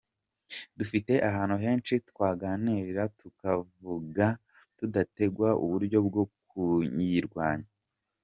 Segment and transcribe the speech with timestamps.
[0.77, 4.25] Dufite ahantu henshi twaganiririra tukavuga
[4.77, 7.69] tudategwa uburyo bwo kuyirwanya.